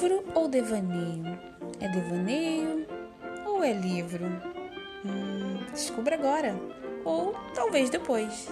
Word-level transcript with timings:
livro 0.00 0.24
ou 0.34 0.48
devaneio? 0.48 1.38
É 1.78 1.86
devaneio 1.88 2.86
ou 3.44 3.62
é 3.62 3.74
livro? 3.74 4.24
Hum, 5.04 5.58
descubra 5.72 6.14
agora. 6.14 6.58
Ou 7.04 7.34
talvez 7.54 7.90
depois. 7.90 8.48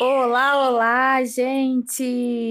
Olá, 0.00 0.68
olá, 0.68 1.24
gente! 1.24 2.02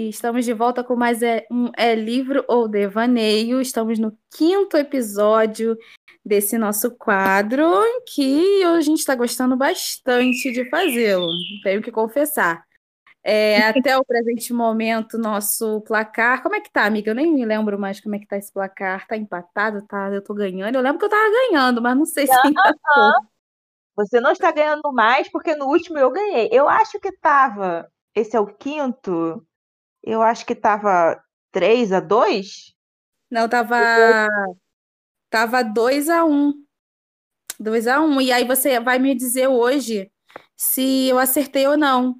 Estamos 0.08 0.46
de 0.46 0.54
volta 0.54 0.82
com 0.86 0.96
mais 0.96 1.20
um 1.52 1.70
É 1.76 1.94
Livro 1.94 2.46
ou 2.48 2.70
Devaneio. 2.70 3.60
Estamos 3.60 4.00
no 4.00 4.18
quinto 4.38 4.78
episódio 4.78 5.78
desse 6.24 6.58
nosso 6.58 6.92
quadro, 6.92 7.66
que 8.14 8.64
a 8.64 8.80
gente 8.80 9.00
está 9.00 9.16
gostando 9.16 9.58
bastante 9.58 10.50
de 10.52 10.70
fazê-lo, 10.70 11.28
tenho 11.64 11.82
que 11.82 11.92
confessar. 11.92 12.67
É, 13.30 13.62
até 13.68 13.98
o 13.98 14.06
presente 14.06 14.54
momento, 14.54 15.18
nosso 15.18 15.82
placar. 15.82 16.42
Como 16.42 16.56
é 16.56 16.62
que 16.62 16.72
tá, 16.72 16.86
amiga? 16.86 17.12
Eu 17.12 17.16
nem 17.16 17.34
me 17.34 17.46
lembro 17.46 17.78
mais 17.78 18.00
como 18.00 18.16
é 18.16 18.20
que 18.20 18.26
tá 18.26 18.38
esse 18.38 18.54
placar. 18.54 19.06
Tá 19.06 19.18
empatado? 19.18 19.86
Tá? 19.86 20.10
Eu 20.10 20.24
tô 20.24 20.34
ganhando. 20.34 20.74
Eu 20.74 20.82
lembro 20.82 20.98
que 20.98 21.04
eu 21.04 21.10
tava 21.10 21.30
ganhando, 21.30 21.82
mas 21.82 21.98
não 21.98 22.06
sei 22.06 22.26
se 22.26 22.32
ainda. 22.32 22.62
Você 23.98 24.22
não 24.22 24.32
está 24.32 24.50
ganhando 24.50 24.94
mais 24.94 25.30
porque 25.30 25.58
no 25.58 25.66
último 25.66 25.98
eu 25.98 26.10
ganhei. 26.10 26.48
Eu 26.54 26.70
acho 26.70 27.02
que 27.02 27.12
tava. 27.18 27.92
Esse 28.16 28.38
é 28.38 28.40
o 28.40 28.48
quinto. 28.48 29.46
Eu 30.02 30.22
acho 30.22 30.46
que 30.46 30.56
tava 30.56 31.22
3 31.52 31.92
a 31.92 32.00
2 32.00 32.74
Não, 33.30 33.50
tava. 33.50 34.30
Tava 35.30 35.64
2 35.64 36.08
a 36.08 36.24
1 36.24 36.54
2 37.60 37.88
a 37.88 38.00
1 38.00 38.22
E 38.22 38.32
aí 38.32 38.46
você 38.46 38.80
vai 38.80 39.00
me 39.00 39.14
dizer 39.14 39.50
hoje 39.50 40.10
se 40.56 41.10
eu 41.10 41.20
acertei 41.20 41.68
ou 41.68 41.76
não. 41.76 42.16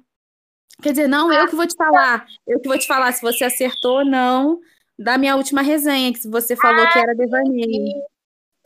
Quer 0.80 0.90
dizer, 0.90 1.08
não, 1.08 1.32
eu 1.32 1.48
que 1.48 1.56
vou 1.56 1.66
te 1.66 1.74
falar. 1.74 2.26
Eu 2.46 2.60
que 2.60 2.68
vou 2.68 2.78
te 2.78 2.86
falar 2.86 3.12
se 3.12 3.20
você 3.20 3.44
acertou 3.44 3.98
ou 3.98 4.04
não 4.04 4.60
da 4.98 5.16
minha 5.16 5.36
última 5.36 5.62
resenha, 5.62 6.12
que 6.12 6.28
você 6.28 6.56
falou 6.56 6.84
ah, 6.84 6.92
que 6.92 6.98
era 6.98 7.14
devaneio. 7.14 8.02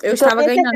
Eu 0.03 0.15
estava 0.15 0.43
ganhando. 0.43 0.71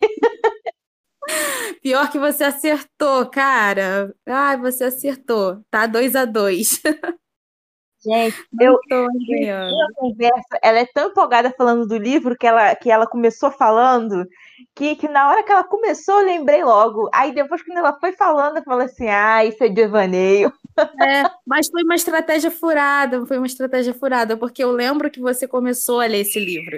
Pior 1.82 2.10
que 2.10 2.18
você 2.18 2.44
acertou, 2.44 3.26
cara. 3.26 4.14
Ai, 4.26 4.58
você 4.58 4.84
acertou. 4.84 5.62
Tá 5.70 5.86
2 5.86 6.16
a 6.16 6.24
2 6.24 6.82
Gente, 8.04 8.36
eu, 8.60 8.78
tô 8.88 9.06
a 9.06 9.94
conversa, 9.94 10.58
ela 10.62 10.78
é 10.78 10.86
tão 10.86 11.08
empolgada 11.08 11.54
falando 11.56 11.86
do 11.86 11.96
livro 11.96 12.36
que 12.36 12.46
ela, 12.46 12.74
que 12.74 12.90
ela 12.90 13.06
começou 13.06 13.50
falando 13.50 14.28
que, 14.74 14.96
que 14.96 15.08
na 15.08 15.30
hora 15.30 15.42
que 15.42 15.50
ela 15.50 15.64
começou 15.64 16.20
eu 16.20 16.26
lembrei 16.26 16.62
logo. 16.62 17.08
Aí 17.14 17.32
depois 17.32 17.62
quando 17.62 17.78
ela 17.78 17.98
foi 17.98 18.12
falando, 18.12 18.58
eu 18.58 18.64
falei 18.64 18.86
assim, 18.86 19.08
ah, 19.08 19.44
isso 19.44 19.62
é 19.64 19.68
devaneio. 19.68 20.52
É, 21.00 21.30
mas 21.46 21.68
foi 21.68 21.82
uma 21.82 21.94
estratégia 21.94 22.50
furada, 22.50 23.24
foi 23.26 23.38
uma 23.38 23.46
estratégia 23.46 23.94
furada, 23.94 24.36
porque 24.36 24.62
eu 24.62 24.72
lembro 24.72 25.10
que 25.10 25.20
você 25.20 25.46
começou 25.46 26.00
a 26.00 26.06
ler 26.06 26.20
esse 26.20 26.38
livro. 26.38 26.76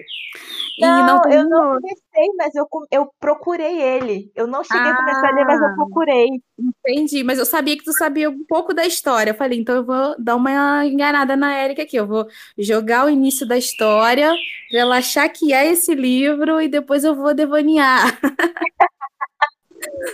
Não, 0.79 1.07
não 1.07 1.33
eu 1.33 1.49
não 1.49 1.75
comecei, 1.77 2.35
mas 2.37 2.55
eu, 2.55 2.67
eu 2.91 3.11
procurei 3.19 3.81
ele. 3.81 4.31
Eu 4.35 4.47
não 4.47 4.63
cheguei 4.63 4.83
ah, 4.83 4.93
a 4.93 4.97
começar 4.97 5.29
a 5.29 5.35
ler, 5.35 5.45
mas 5.47 5.63
eu 5.63 5.75
procurei. 5.75 6.29
Entendi, 6.59 7.25
mas 7.25 7.39
eu 7.39 7.47
sabia 7.47 7.77
que 7.77 7.85
tu 7.85 7.93
sabia 7.93 8.29
um 8.29 8.45
pouco 8.47 8.75
da 8.75 8.85
história. 8.85 9.31
Eu 9.31 9.35
falei, 9.35 9.59
então 9.59 9.75
eu 9.75 9.85
vou 9.85 10.15
dar 10.19 10.37
uma 10.37 10.85
enganada 10.85 11.35
na 11.35 11.55
Érica 11.55 11.83
aqui. 11.83 11.97
Eu 11.97 12.07
vou 12.07 12.27
jogar 12.59 13.07
o 13.07 13.11
início 13.11 13.47
da 13.47 13.57
história, 13.57 14.31
pra 14.71 14.81
ela 14.81 14.99
achar 14.99 15.29
que 15.31 15.53
é 15.53 15.67
esse 15.67 15.95
livro, 15.95 16.61
e 16.61 16.69
depois 16.69 17.05
eu 17.05 17.15
vou 17.15 17.33
devanear. 17.33 18.19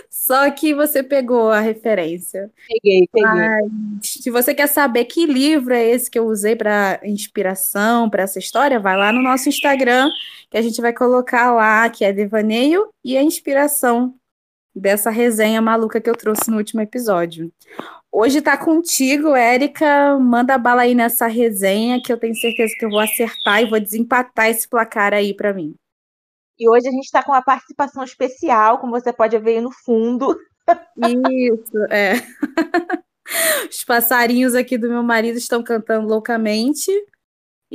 Só 0.09 0.49
que 0.51 0.73
você 0.73 1.03
pegou 1.03 1.51
a 1.51 1.59
referência. 1.59 2.49
Peguei, 2.67 3.07
peguei. 3.11 3.29
Mas, 3.29 3.69
se 4.01 4.29
você 4.29 4.53
quer 4.53 4.67
saber 4.67 5.05
que 5.05 5.25
livro 5.25 5.73
é 5.73 5.83
esse 5.83 6.09
que 6.09 6.17
eu 6.17 6.25
usei 6.25 6.55
para 6.55 6.99
inspiração 7.03 8.09
para 8.09 8.23
essa 8.23 8.39
história, 8.39 8.79
vai 8.79 8.95
lá 8.95 9.11
no 9.11 9.21
nosso 9.21 9.49
Instagram, 9.49 10.09
que 10.49 10.57
a 10.57 10.61
gente 10.61 10.81
vai 10.81 10.93
colocar 10.93 11.53
lá 11.53 11.89
que 11.89 12.05
é 12.05 12.13
devaneio 12.13 12.89
e 13.03 13.17
a 13.17 13.21
inspiração 13.21 14.15
dessa 14.75 15.09
resenha 15.09 15.61
maluca 15.61 16.01
que 16.01 16.09
eu 16.09 16.15
trouxe 16.15 16.49
no 16.49 16.57
último 16.57 16.81
episódio. 16.81 17.51
Hoje 18.11 18.41
tá 18.41 18.55
contigo, 18.57 19.35
Érica. 19.35 20.17
Manda 20.19 20.57
bala 20.57 20.83
aí 20.83 20.95
nessa 20.95 21.27
resenha 21.27 22.01
que 22.01 22.13
eu 22.13 22.17
tenho 22.17 22.35
certeza 22.35 22.73
que 22.77 22.85
eu 22.85 22.89
vou 22.89 22.99
acertar 22.99 23.61
e 23.61 23.69
vou 23.69 23.79
desempatar 23.79 24.49
esse 24.49 24.67
placar 24.67 25.13
aí 25.13 25.33
para 25.33 25.53
mim. 25.53 25.75
E 26.59 26.69
hoje 26.69 26.87
a 26.87 26.91
gente 26.91 27.05
está 27.05 27.23
com 27.23 27.31
uma 27.31 27.41
participação 27.41 28.03
especial, 28.03 28.79
como 28.79 28.91
você 28.91 29.11
pode 29.11 29.37
ver 29.39 29.55
aí 29.55 29.61
no 29.61 29.71
fundo. 29.71 30.37
Isso, 31.31 31.77
é. 31.89 32.13
Os 33.69 33.83
passarinhos 33.83 34.53
aqui 34.53 34.77
do 34.77 34.89
meu 34.89 35.01
marido 35.01 35.37
estão 35.37 35.63
cantando 35.63 36.07
loucamente 36.07 36.91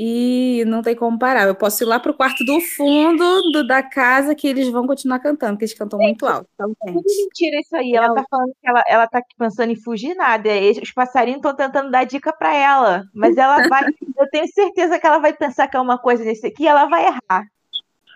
e 0.00 0.62
não 0.66 0.80
tem 0.80 0.94
como 0.94 1.18
parar. 1.18 1.48
Eu 1.48 1.56
posso 1.56 1.82
ir 1.82 1.86
lá 1.86 1.98
para 1.98 2.12
o 2.12 2.14
quarto 2.14 2.44
do 2.44 2.60
fundo 2.60 3.42
do, 3.50 3.66
da 3.66 3.82
casa 3.82 4.32
que 4.32 4.46
eles 4.46 4.68
vão 4.68 4.86
continuar 4.86 5.18
cantando, 5.18 5.54
porque 5.54 5.64
eles 5.64 5.76
cantam 5.76 5.98
muito 5.98 6.24
alto. 6.24 6.48
Então, 6.54 6.72
mentira 6.94 7.60
isso 7.60 7.74
aí. 7.74 7.94
Ela 7.94 8.14
tá 8.14 8.24
falando 8.30 8.52
que 8.60 8.68
ela, 8.68 8.84
ela 8.86 9.08
tá 9.08 9.20
pensando 9.36 9.72
em 9.72 9.82
fugir 9.82 10.14
nada. 10.14 10.50
Os 10.80 10.92
passarinhos 10.92 11.38
estão 11.38 11.56
tentando 11.56 11.90
dar 11.90 12.04
dica 12.04 12.32
para 12.32 12.54
ela, 12.54 13.02
mas 13.12 13.36
ela 13.36 13.66
vai. 13.68 13.82
eu 14.16 14.28
tenho 14.30 14.46
certeza 14.46 15.00
que 15.00 15.06
ela 15.06 15.18
vai 15.18 15.32
pensar 15.32 15.66
que 15.66 15.76
é 15.76 15.80
uma 15.80 15.98
coisa 15.98 16.22
nesse 16.22 16.46
aqui 16.46 16.62
e 16.62 16.68
ela 16.68 16.86
vai 16.86 17.06
errar. 17.06 17.44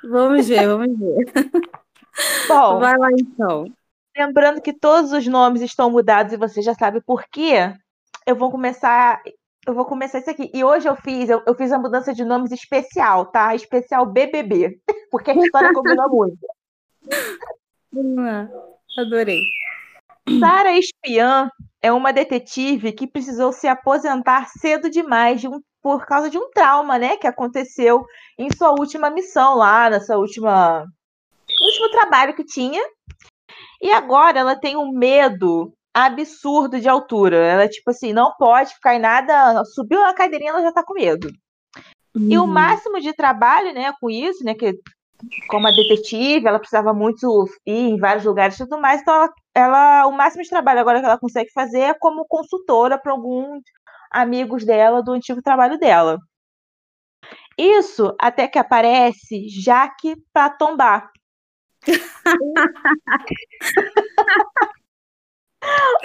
Vamos 0.05 0.49
ver, 0.49 0.67
vamos 0.67 0.99
ver. 0.99 1.33
Bom, 2.49 2.79
vai 2.79 2.97
lá 2.97 3.09
então. 3.13 3.65
Lembrando 4.17 4.61
que 4.61 4.73
todos 4.73 5.13
os 5.13 5.27
nomes 5.27 5.63
estão 5.63 5.91
mudados 5.91 6.33
e 6.33 6.37
você 6.37 6.61
já 6.61 6.75
sabe 6.75 7.01
por 7.01 7.25
quê. 7.31 7.75
Eu 8.27 8.37
vou 8.37 8.51
começar, 8.51 9.23
eu 9.67 9.75
vou 9.75 9.85
começar 9.85 10.19
isso 10.19 10.31
aqui. 10.31 10.51
E 10.53 10.63
hoje 10.63 10.89
eu 10.89 10.97
fiz, 10.97 11.31
eu, 11.31 11.43
eu 11.47 11.55
fiz 11.55 11.73
a 11.73 11.79
mudança 11.79 12.13
de 12.13 12.25
nomes 12.25 12.53
especial, 12.53 13.27
tá? 13.27 13.55
Especial 13.55 14.05
BBB, 14.07 14.79
porque 15.11 15.31
a 15.31 15.35
história 15.35 15.73
combina 15.73 16.07
muito. 16.09 16.47
Adorei. 18.99 19.43
Sara 20.39 20.77
Espiã 20.79 21.51
é 21.81 21.91
uma 21.93 22.13
detetive 22.13 22.93
que 22.93 23.07
precisou 23.07 23.53
se 23.53 23.67
aposentar 23.67 24.49
cedo 24.49 24.89
demais 24.89 25.41
de 25.41 25.49
um 25.49 25.61
por 25.83 26.07
causa 26.07 26.31
de 26.31 26.39
um 26.39 26.51
trauma, 26.51 26.99
né, 26.99 27.17
que 27.17 27.27
aconteceu 27.27 28.07
em 28.39 28.49
sua 28.57 28.71
última 28.71 29.11
missão 29.11 29.57
lá, 29.57 29.91
nessa 29.91 30.17
última 30.17 30.85
no 31.49 31.67
último 31.67 31.91
trabalho 31.91 32.35
que 32.35 32.45
tinha. 32.45 32.83
E 33.81 33.91
agora 33.91 34.39
ela 34.39 34.57
tem 34.57 34.77
um 34.77 34.93
medo 34.93 35.73
absurdo 35.93 36.81
de 36.81 36.89
altura. 36.89 37.37
Ela 37.37 37.69
tipo 37.69 37.91
assim, 37.91 38.13
não 38.13 38.33
pode 38.39 38.73
ficar 38.75 38.95
em 38.95 39.01
nada, 39.01 39.65
subiu 39.65 40.01
na 40.01 40.15
cadeirinha, 40.15 40.53
ela 40.53 40.63
já 40.63 40.73
tá 40.73 40.83
com 40.83 40.95
medo. 40.95 41.29
Uhum. 42.15 42.29
E 42.31 42.39
o 42.39 42.43
uhum. 42.43 42.47
máximo 42.47 43.01
de 43.01 43.13
trabalho, 43.13 43.75
né, 43.75 43.93
com 44.01 44.09
isso, 44.09 44.45
né, 44.45 44.55
que 44.55 44.79
como 45.49 45.69
a 45.69 45.71
detetive, 45.71 46.47
ela 46.47 46.59
precisava 46.59 46.93
muito 46.93 47.47
ir 47.65 47.91
em 47.91 47.99
vários 47.99 48.25
lugares 48.25 48.59
e 48.59 48.65
tudo 48.65 48.81
mais, 48.81 49.01
então 49.01 49.15
ela, 49.15 49.33
ela, 49.55 50.07
o 50.07 50.13
máximo 50.13 50.43
de 50.43 50.51
trabalho 50.51 50.81
agora 50.81 50.99
que 50.99 51.07
ela 51.07 51.19
consegue 51.19 51.53
fazer 51.53 51.81
é 51.81 51.95
como 51.95 52.27
consultora 52.27 52.99
para 52.99 53.13
alguns 53.13 53.63
amigos 54.13 54.65
dela 54.65 55.03
do 55.03 55.13
antigo 55.13 55.43
trabalho 55.43 55.79
dela. 55.79 56.19
Isso 57.57 58.15
até 58.19 58.49
que 58.49 58.59
aparece 58.59 59.49
Jaque 59.49 60.17
para 60.33 60.51
tombar. 60.51 61.13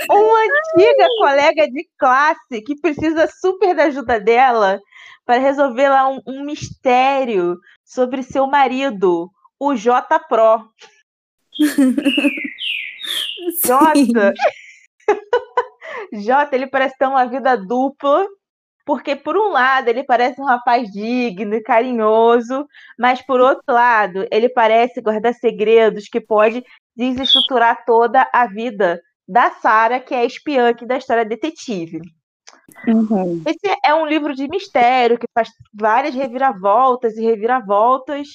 Uma 0.10 0.40
antiga 0.40 1.08
colega 1.18 1.70
de 1.70 1.86
classe 1.98 2.62
que 2.62 2.80
precisa 2.80 3.28
super 3.28 3.76
da 3.76 3.84
ajuda 3.86 4.20
dela 4.20 4.80
para 5.26 5.42
resolver 5.42 5.90
lá 5.90 6.08
um, 6.08 6.22
um 6.28 6.44
mistério 6.44 7.58
sobre 7.84 8.22
seu 8.24 8.48
marido, 8.48 9.32
o 9.60 9.76
J 9.76 10.20
Pro. 10.20 10.70
Jota. 13.66 14.34
Jota, 16.14 16.56
ele 16.56 16.68
parece 16.68 16.98
ter 16.98 17.08
uma 17.08 17.26
vida 17.26 17.56
dupla, 17.56 18.26
porque 18.86 19.16
por 19.16 19.36
um 19.38 19.50
lado 19.50 19.90
ele 19.90 20.04
parece 20.04 20.40
um 20.40 20.46
rapaz 20.46 20.90
digno 20.92 21.56
e 21.56 21.62
carinhoso, 21.62 22.66
mas 22.98 23.22
por 23.22 23.42
outro 23.42 23.64
lado 23.68 24.26
ele 24.32 24.50
parece 24.50 25.02
guardar 25.02 25.34
segredos 25.34 26.08
que 26.08 26.22
pode 26.22 26.64
desestruturar 26.96 27.84
toda 27.86 28.28
a 28.34 28.48
vida 28.48 29.02
da 29.28 29.52
Sara, 29.52 30.00
que 30.00 30.16
é 30.16 30.20
a 30.20 30.26
espiã 30.26 30.70
aqui 30.70 30.86
da 30.86 30.98
história 30.98 31.26
detetive. 31.26 32.00
Uhum. 32.88 33.44
Esse 33.46 33.78
é 33.84 33.94
um 33.94 34.06
livro 34.06 34.34
de 34.34 34.48
mistério 34.48 35.18
que 35.18 35.28
faz 35.34 35.50
várias 35.74 36.16
reviravoltas 36.16 37.18
e 37.18 37.22
reviravoltas. 37.22 38.28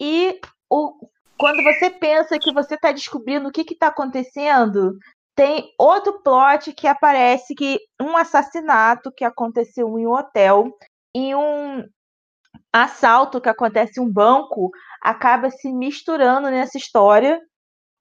E 0.00 0.38
o, 0.70 0.92
quando 1.38 1.62
você 1.62 1.90
pensa 1.90 2.38
que 2.38 2.52
você 2.52 2.74
está 2.74 2.92
descobrindo 2.92 3.48
o 3.48 3.52
que 3.52 3.62
está 3.62 3.88
acontecendo, 3.88 4.98
tem 5.36 5.70
outro 5.78 6.22
plot 6.22 6.72
que 6.72 6.88
aparece 6.88 7.54
que 7.54 7.78
um 8.00 8.16
assassinato 8.16 9.12
que 9.14 9.22
aconteceu 9.22 9.86
em 9.98 10.06
um 10.06 10.12
hotel, 10.12 10.72
em 11.14 11.34
um 11.34 11.84
assalto 12.72 13.40
que 13.40 13.48
acontece 13.48 14.00
em 14.00 14.02
um 14.02 14.10
banco, 14.10 14.70
acaba 15.02 15.50
se 15.50 15.70
misturando 15.70 16.50
nessa 16.50 16.78
história. 16.78 17.38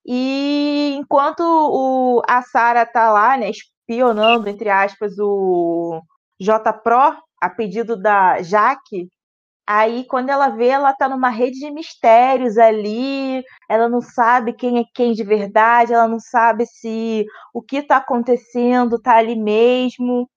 E 0.05 0.95
enquanto 0.97 1.41
o, 1.41 2.21
a 2.27 2.41
Sarah 2.41 2.85
tá 2.85 3.11
lá, 3.11 3.35
né, 3.37 3.49
espionando, 3.49 4.47
entre 4.47 4.69
aspas, 4.69 5.19
o 5.19 6.01
J 6.39 6.71
Pro, 6.71 7.17
a 7.41 7.49
pedido 7.49 7.97
da 8.01 8.41
Jaque, 8.41 9.09
Aí, 9.67 10.05
quando 10.05 10.29
ela 10.29 10.49
vê, 10.49 10.67
ela 10.67 10.93
tá 10.93 11.09
numa 11.09 11.29
rede 11.29 11.59
de 11.59 11.71
mistérios 11.71 12.57
ali, 12.57 13.43
ela 13.67 13.89
não 13.89 13.99
sabe 13.99 14.53
quem 14.53 14.79
é 14.79 14.83
quem 14.93 15.13
de 15.13 15.23
verdade, 15.23 15.91
ela 15.93 16.07
não 16.07 16.19
sabe 16.19 16.67
se 16.67 17.25
o 17.53 17.61
que 17.63 17.81
tá 17.81 17.97
acontecendo 17.97 18.99
tá 19.01 19.17
ali 19.17 19.35
mesmo. 19.35 20.29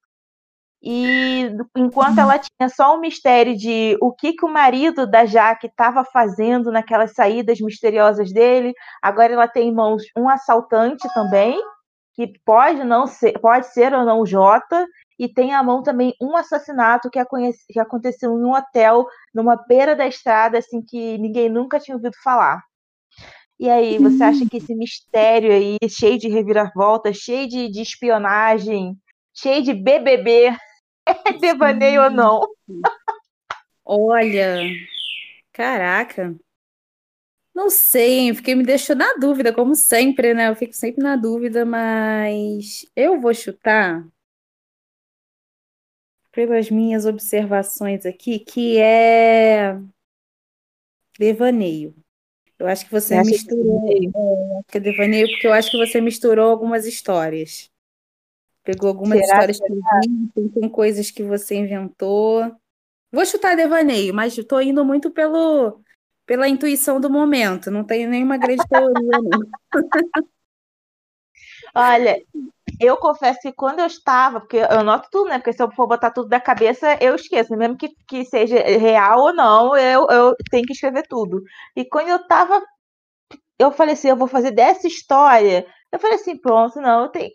E 0.83 1.51
enquanto 1.77 2.19
ela 2.19 2.39
tinha 2.39 2.69
só 2.69 2.97
o 2.97 3.01
mistério 3.01 3.57
de 3.57 3.99
o 4.01 4.13
que, 4.13 4.33
que 4.33 4.47
o 4.47 4.49
marido 4.49 5.07
da 5.07 5.27
Jaque 5.27 5.67
estava 5.67 6.05
fazendo 6.05 6.71
naquelas 6.71 7.13
saídas 7.13 7.61
misteriosas 7.61 8.33
dele, 8.33 8.73
agora 9.03 9.33
ela 9.33 9.49
tem 9.49 9.69
em 9.69 9.75
mãos 9.75 10.05
um 10.17 10.29
assaltante 10.29 11.07
também, 11.13 11.61
que 12.19 12.37
pode 12.45 12.83
não 12.83 13.07
ser, 13.07 13.39
pode 13.39 13.69
ser 13.69 13.95
ou 13.95 14.05
não 14.05 14.27
Jota, 14.27 14.85
e 15.17 15.29
tem 15.29 15.55
à 15.55 15.63
mão 15.63 15.85
também 15.85 16.13
um 16.21 16.37
assassinato 16.37 17.09
que, 17.09 17.21
que 17.71 17.79
aconteceu 17.79 18.33
em 18.33 18.43
um 18.43 18.53
hotel, 18.53 19.07
numa 19.33 19.55
beira 19.55 19.95
da 19.95 20.05
estrada, 20.05 20.59
assim, 20.59 20.83
que 20.83 21.17
ninguém 21.17 21.49
nunca 21.49 21.79
tinha 21.79 21.97
ouvido 21.97 22.17
falar. 22.21 22.61
E 23.57 23.71
aí, 23.71 23.99
você 23.99 24.25
acha 24.25 24.45
que 24.51 24.57
esse 24.57 24.75
mistério 24.75 25.53
aí, 25.53 25.77
cheio 25.89 26.19
de 26.19 26.29
reviravoltas, 26.29 27.19
cheio 27.19 27.49
de, 27.49 27.71
de 27.71 27.83
espionagem, 27.83 28.97
cheio 29.33 29.63
de 29.63 29.73
BBB, 29.73 30.47
é 31.07 31.33
devaneio 31.41 32.03
ou 32.03 32.11
não? 32.11 32.41
Olha, 33.85 34.59
caraca. 35.53 36.35
Não 37.59 37.71
sei, 37.71 38.33
fiquei 38.33 38.55
me 38.55 38.63
deixou 38.63 38.95
na 38.95 39.15
dúvida, 39.15 39.53
como 39.53 39.75
sempre, 39.75 40.33
né? 40.33 40.49
Eu 40.49 40.55
fico 40.55 40.73
sempre 40.73 41.03
na 41.03 41.17
dúvida, 41.17 41.65
mas 41.65 42.87
eu 42.95 43.21
vou 43.21 43.35
chutar 43.35 44.07
pelas 46.31 46.71
minhas 46.71 47.05
observações 47.05 48.07
aqui, 48.07 48.39
que 48.39 48.79
é 48.79 49.77
devaneio. 51.19 51.97
Eu 52.61 52.69
acho 52.69 52.85
que 52.85 52.93
você, 52.93 53.21
misturou. 53.25 53.89
Que 53.89 54.07
é, 54.07 54.63
que 54.69 54.79
é 54.79 54.81
devaneio, 54.81 55.27
porque 55.29 55.49
eu 55.49 55.53
acho 55.53 55.73
que 55.73 55.79
você 55.79 56.01
misturou 56.01 56.49
algumas 56.49 56.87
histórias. 56.87 57.73
Pegou 58.63 58.89
algumas 58.89 59.19
Será 59.19 59.51
histórias 59.51 59.59
que 60.33 60.49
com 60.51 60.71
coisas 60.71 61.11
que 61.11 61.25
você 61.25 61.57
inventou. 61.57 62.55
Vou 63.11 63.27
chutar 63.27 63.57
devaneio, 63.57 64.15
mas 64.15 64.39
estou 64.39 64.63
indo 64.63 64.85
muito 64.85 65.11
pelo, 65.11 65.83
pela 66.29 66.47
intuição 66.47 67.01
do 67.01 67.09
momento. 67.09 67.71
Não 67.71 67.83
tenho 67.83 68.09
nenhuma 68.11 68.37
grande 68.37 68.63
teoria. 68.69 69.19
Olha, 71.75 72.23
eu 72.79 72.99
confesso 72.99 73.41
que 73.41 73.53
quando 73.53 73.79
eu 73.79 73.87
estava, 73.87 74.39
porque 74.41 74.59
eu 74.59 74.85
noto 74.85 75.09
tudo, 75.11 75.31
né? 75.31 75.39
Porque 75.39 75.55
se 75.55 75.63
eu 75.63 75.71
for 75.71 75.87
botar 75.87 76.11
tudo 76.11 76.29
da 76.29 76.39
cabeça, 76.39 76.99
eu 77.01 77.15
esqueço. 77.15 77.57
Mesmo 77.57 77.79
que, 77.79 77.89
que 78.07 78.27
seja 78.27 78.59
real 78.59 79.21
ou 79.21 79.33
não, 79.33 79.75
eu, 79.75 80.07
eu 80.11 80.37
tenho 80.51 80.67
que 80.67 80.75
escrever 80.75 81.07
tudo. 81.09 81.43
E 81.75 81.83
quando 81.87 82.09
eu 82.09 82.17
estava, 82.17 82.63
eu 83.59 83.73
falei 83.73 83.95
assim, 83.95 84.09
eu 84.09 84.17
vou 84.17 84.29
fazer 84.29 84.51
dessa 84.51 84.87
história. 84.87 85.67
Eu 85.91 85.99
falei 85.99 86.17
assim, 86.17 86.37
pronto, 86.37 86.79
não, 86.79 87.05
eu 87.05 87.09
tenho. 87.09 87.31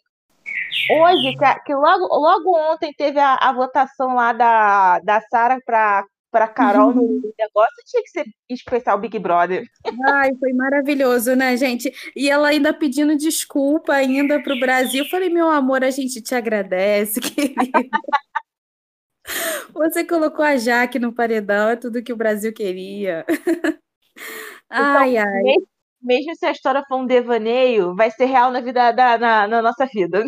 Hoje, 0.91 1.35
que, 1.35 1.59
que 1.65 1.73
logo, 1.73 2.05
logo 2.15 2.73
ontem 2.73 2.93
teve 2.95 3.19
a, 3.19 3.35
a 3.41 3.53
votação 3.53 4.13
lá 4.15 4.33
da, 4.33 4.99
da 4.99 5.19
Sara 5.21 5.57
para 5.65 6.05
para 6.33 6.47
Carol 6.47 6.91
no 6.91 7.03
uhum. 7.03 7.21
negócio, 7.39 7.83
tinha 7.85 8.01
que 8.01 8.09
ser 8.09 8.25
especial 8.49 8.97
Big 8.97 9.19
Brother. 9.19 9.63
Ai, 10.07 10.31
foi 10.39 10.51
maravilhoso, 10.51 11.35
né, 11.35 11.55
gente? 11.55 11.93
E 12.15 12.27
ela 12.27 12.47
ainda 12.47 12.73
pedindo 12.73 13.15
desculpa 13.15 13.93
ainda 13.93 14.41
para 14.41 14.55
o 14.55 14.59
Brasil. 14.59 15.03
Eu 15.03 15.09
falei, 15.11 15.29
meu 15.29 15.47
amor, 15.47 15.83
a 15.83 15.91
gente 15.91 16.23
te 16.23 16.33
agradece, 16.33 17.21
querida. 17.21 17.87
Você 19.75 20.03
colocou 20.03 20.43
a 20.43 20.57
Jaque 20.57 20.97
no 20.97 21.13
paredão, 21.13 21.69
é 21.69 21.75
tudo 21.75 22.01
que 22.03 22.11
o 22.11 22.17
Brasil 22.17 22.51
queria. 22.51 23.23
ai, 24.67 25.11
então, 25.11 25.31
ai. 25.31 25.43
Mesmo, 25.43 25.67
mesmo, 26.01 26.35
se 26.35 26.47
a 26.47 26.51
história 26.51 26.83
for 26.87 26.97
um 26.97 27.05
devaneio, 27.05 27.95
vai 27.95 28.09
ser 28.09 28.25
real 28.25 28.51
na 28.51 28.59
vida 28.59 28.91
da, 28.91 29.19
na, 29.19 29.47
na 29.47 29.61
nossa 29.61 29.85
vida. 29.85 30.25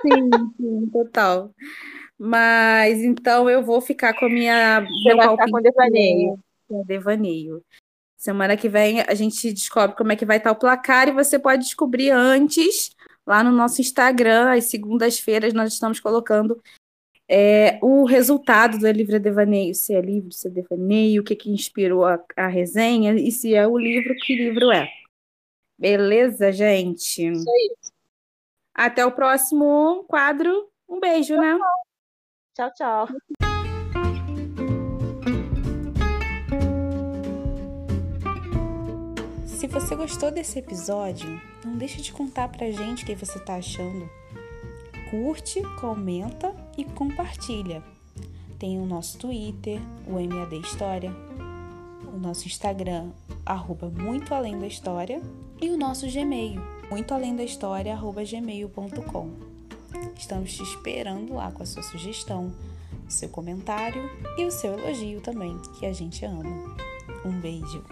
Sim, 0.00 0.30
sim, 0.56 0.90
total. 0.90 1.50
Mas 2.18 3.02
então 3.02 3.50
eu 3.50 3.62
vou 3.62 3.80
ficar 3.80 4.14
com 4.14 4.26
a 4.26 4.28
minha. 4.28 4.80
Você 4.80 5.14
vai 5.14 5.28
ficar 5.30 5.50
com 5.50 5.60
devaneio. 5.60 6.38
Devaneio. 6.86 7.62
Semana 8.16 8.56
que 8.56 8.68
vem 8.68 9.00
a 9.00 9.14
gente 9.14 9.52
descobre 9.52 9.96
como 9.96 10.12
é 10.12 10.16
que 10.16 10.24
vai 10.24 10.38
estar 10.38 10.50
o 10.50 10.56
placar 10.56 11.08
e 11.08 11.12
você 11.12 11.38
pode 11.38 11.64
descobrir 11.64 12.10
antes 12.10 12.94
lá 13.26 13.42
no 13.42 13.52
nosso 13.52 13.80
Instagram. 13.80 14.52
Às 14.52 14.64
segundas-feiras 14.64 15.52
nós 15.52 15.72
estamos 15.72 16.00
colocando 16.00 16.62
é, 17.28 17.78
o 17.82 18.04
resultado 18.04 18.78
do 18.78 18.90
livro 18.90 19.18
Devaneio, 19.18 19.74
se 19.74 19.94
é 19.94 20.00
livro, 20.00 20.30
se 20.30 20.46
é 20.48 20.50
devaneio, 20.50 21.22
o 21.22 21.24
que, 21.24 21.34
que 21.34 21.50
inspirou 21.50 22.04
a, 22.04 22.22
a 22.36 22.46
resenha 22.46 23.14
e 23.14 23.30
se 23.32 23.54
é 23.54 23.66
o 23.66 23.78
livro, 23.78 24.14
que 24.16 24.36
livro 24.36 24.70
é. 24.70 24.88
Beleza, 25.78 26.52
gente? 26.52 27.26
Isso 27.26 27.50
aí. 27.50 27.74
Até 28.74 29.04
o 29.04 29.12
próximo 29.12 30.04
quadro. 30.04 30.68
Um 30.88 31.00
beijo, 31.00 31.36
né? 31.36 31.58
Tchau, 32.54 32.70
tchau. 32.72 33.08
Se 39.44 39.66
você 39.66 39.96
gostou 39.96 40.30
desse 40.30 40.60
episódio, 40.60 41.40
não 41.64 41.76
deixe 41.76 42.00
de 42.00 42.12
contar 42.12 42.48
pra 42.48 42.70
gente 42.70 43.02
o 43.02 43.06
que 43.06 43.16
você 43.16 43.40
tá 43.40 43.56
achando. 43.56 44.08
Curte, 45.10 45.62
comenta 45.80 46.54
e 46.78 46.84
compartilha. 46.84 47.82
Tem 48.56 48.78
o 48.78 48.86
nosso 48.86 49.18
Twitter, 49.18 49.80
o 50.06 50.12
MAD 50.12 50.60
História, 50.60 51.12
o 52.06 52.16
nosso 52.16 52.46
Instagram, 52.46 53.10
arroba 53.44 53.90
Muito 53.90 54.32
Além 54.32 54.60
da 54.60 54.68
História, 54.68 55.20
e 55.60 55.70
o 55.70 55.76
nosso 55.76 56.06
Gmail, 56.08 56.62
muito 56.88 57.12
além 57.12 57.34
da 57.34 57.42
história, 57.42 57.92
arroba 57.92 58.22
gmail.com. 58.22 59.53
Estamos 60.16 60.54
te 60.54 60.62
esperando 60.62 61.34
lá 61.34 61.50
com 61.50 61.62
a 61.62 61.66
sua 61.66 61.82
sugestão, 61.82 62.52
o 63.06 63.10
seu 63.10 63.28
comentário 63.28 64.10
e 64.38 64.44
o 64.44 64.50
seu 64.50 64.78
elogio 64.78 65.20
também, 65.20 65.56
que 65.78 65.86
a 65.86 65.92
gente 65.92 66.24
ama. 66.24 66.76
Um 67.24 67.40
beijo! 67.40 67.84